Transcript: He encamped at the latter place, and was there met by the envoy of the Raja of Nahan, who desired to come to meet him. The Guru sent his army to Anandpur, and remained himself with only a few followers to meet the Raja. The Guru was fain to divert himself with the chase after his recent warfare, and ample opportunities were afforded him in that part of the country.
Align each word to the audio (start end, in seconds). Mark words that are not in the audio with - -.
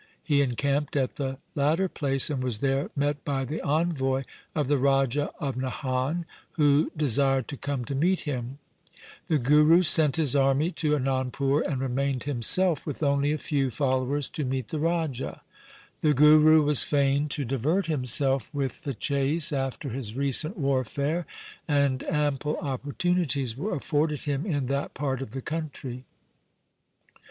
He 0.23 0.41
encamped 0.41 0.95
at 0.95 1.17
the 1.17 1.37
latter 1.53 1.87
place, 1.87 2.31
and 2.31 2.43
was 2.43 2.57
there 2.57 2.89
met 2.95 3.23
by 3.23 3.45
the 3.45 3.61
envoy 3.63 4.23
of 4.55 4.67
the 4.67 4.79
Raja 4.79 5.29
of 5.39 5.55
Nahan, 5.55 6.25
who 6.53 6.91
desired 6.97 7.47
to 7.49 7.57
come 7.57 7.85
to 7.85 7.93
meet 7.93 8.21
him. 8.21 8.57
The 9.27 9.37
Guru 9.37 9.83
sent 9.83 10.15
his 10.15 10.35
army 10.35 10.71
to 10.71 10.95
Anandpur, 10.97 11.61
and 11.61 11.79
remained 11.79 12.23
himself 12.23 12.83
with 12.87 13.03
only 13.03 13.31
a 13.31 13.37
few 13.37 13.69
followers 13.69 14.27
to 14.29 14.43
meet 14.43 14.69
the 14.69 14.79
Raja. 14.79 15.43
The 15.99 16.15
Guru 16.15 16.63
was 16.63 16.81
fain 16.81 17.29
to 17.29 17.45
divert 17.45 17.85
himself 17.85 18.49
with 18.51 18.81
the 18.81 18.95
chase 18.95 19.53
after 19.53 19.89
his 19.89 20.15
recent 20.15 20.57
warfare, 20.57 21.27
and 21.67 22.01
ample 22.09 22.57
opportunities 22.57 23.55
were 23.55 23.75
afforded 23.75 24.21
him 24.21 24.47
in 24.47 24.65
that 24.65 24.95
part 24.95 25.21
of 25.21 25.29
the 25.29 25.43
country. 25.43 26.05